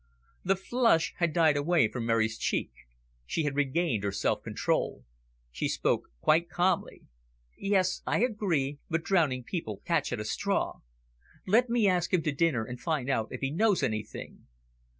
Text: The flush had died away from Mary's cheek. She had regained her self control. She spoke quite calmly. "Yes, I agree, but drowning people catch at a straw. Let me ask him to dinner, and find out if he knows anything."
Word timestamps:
The 0.43 0.55
flush 0.55 1.13
had 1.17 1.31
died 1.31 1.55
away 1.55 1.87
from 1.87 2.07
Mary's 2.07 2.35
cheek. 2.39 2.71
She 3.27 3.43
had 3.43 3.55
regained 3.55 4.03
her 4.03 4.11
self 4.11 4.41
control. 4.41 5.05
She 5.51 5.67
spoke 5.69 6.09
quite 6.21 6.49
calmly. 6.49 7.03
"Yes, 7.55 8.01
I 8.07 8.23
agree, 8.23 8.79
but 8.89 9.03
drowning 9.03 9.43
people 9.43 9.83
catch 9.85 10.11
at 10.11 10.19
a 10.19 10.25
straw. 10.25 10.79
Let 11.45 11.69
me 11.69 11.87
ask 11.87 12.11
him 12.11 12.23
to 12.23 12.31
dinner, 12.31 12.63
and 12.63 12.81
find 12.81 13.11
out 13.11 13.27
if 13.29 13.41
he 13.41 13.51
knows 13.51 13.83
anything." 13.83 14.47